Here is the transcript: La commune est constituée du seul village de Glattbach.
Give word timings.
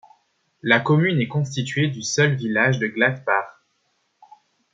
La 0.63 0.79
commune 0.79 1.21
est 1.21 1.27
constituée 1.27 1.87
du 1.87 2.01
seul 2.01 2.33
village 2.33 2.79
de 2.79 2.87
Glattbach. 2.87 3.51